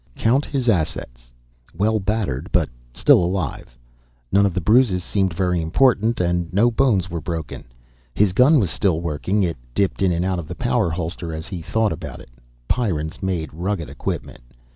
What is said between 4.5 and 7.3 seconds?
the bruises seemed very important, and no bones were